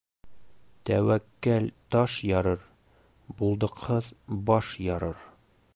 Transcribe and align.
Тәүәккәл 0.89 1.67
таш 1.95 2.15
ярыр, 2.31 2.65
булдыҡһыҙ 3.43 4.13
баш 4.51 4.77
ярыр. 4.93 5.27